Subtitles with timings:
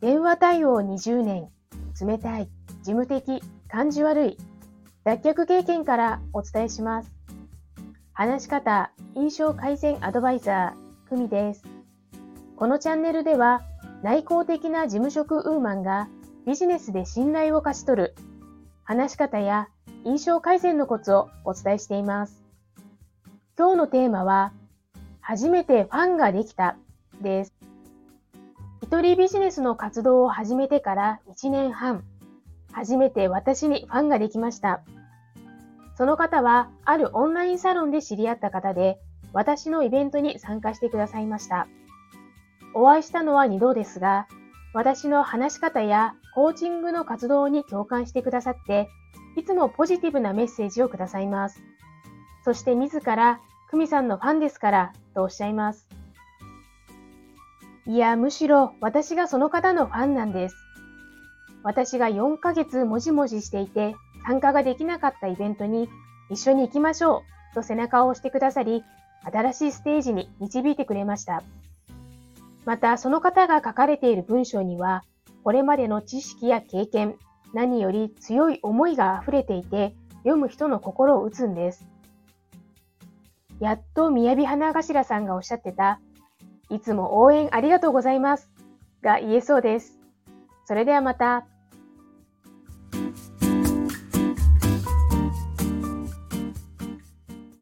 [0.00, 1.50] 電話対応20年、
[2.00, 2.48] 冷たい、
[2.82, 4.38] 事務的、感じ悪い、
[5.04, 7.12] 脱却経験からお伝えします。
[8.14, 11.64] 話し方、印象改善アドバイザー、久美です。
[12.56, 13.60] このチャンネルでは、
[14.02, 16.08] 内向的な事務職ウーマンが
[16.46, 18.14] ビジネスで信頼を勝ち取る、
[18.84, 19.68] 話し方や
[20.06, 22.42] 印象改善のコツをお伝えしています。
[23.58, 24.54] 今日のテーマは、
[25.20, 26.78] 初めてファンができた
[27.20, 27.59] です。
[28.90, 32.02] 一人ビジネスの活動を始めてから1年半、
[32.72, 34.82] 初めて私にファンができました。
[35.96, 38.98] その方は、あるオンラインサロンで知り合った方で、
[39.32, 41.68] 私のイベントに参加してくださいました。
[42.74, 44.26] お会いしたのは2度ですが、
[44.74, 48.88] 私の話し方やコーチングの活動に共感してくださって、
[49.36, 51.62] いつもポジティブなメッセージをくださいます。
[52.44, 55.99] そして自ら、久美さんのファンですから、とおっしゃいます。
[57.90, 60.54] いや、むしろ私がその方のファンなんです。
[61.64, 65.88] 私が4ヶ月もじもじしていて参加ができなかったイベントに
[66.30, 68.84] 一緒に行きましょうと背中を押してくださり、
[69.24, 71.42] 新しいステージに導いてくれました。
[72.64, 75.02] また、その方が書かれている文章には、
[75.42, 77.16] これまでの知識や経験、
[77.54, 81.88] 何より強い思いが溢れていて、読む人の心を打つんです。
[83.58, 85.98] やっと雅花頭さんがおっしゃってた、
[86.70, 88.50] いつも応援ありがとうございます。
[89.02, 89.98] が言えそうです。
[90.66, 91.46] それではまた。